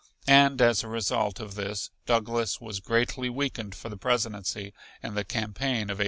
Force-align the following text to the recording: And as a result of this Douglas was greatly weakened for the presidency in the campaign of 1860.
And 0.25 0.59
as 0.63 0.81
a 0.83 0.87
result 0.87 1.39
of 1.39 1.53
this 1.53 1.91
Douglas 2.07 2.59
was 2.59 2.79
greatly 2.79 3.29
weakened 3.29 3.75
for 3.75 3.89
the 3.89 3.97
presidency 3.97 4.73
in 5.03 5.13
the 5.13 5.23
campaign 5.23 5.91
of 5.91 5.99
1860. 5.99 5.99